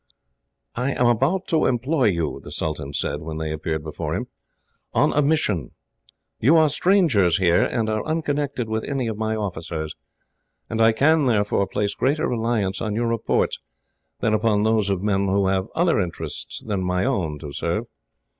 [0.75, 4.29] "I am about to employ you," the sultan said, when they appeared before him,
[4.95, 5.73] "on a mission.
[6.39, 9.95] You are strangers here, and are unconnected with any of my officers;
[10.71, 13.59] and I can, therefore, place greater reliance on your reports,
[14.21, 17.85] than upon those of men who have other interests than my own to serve.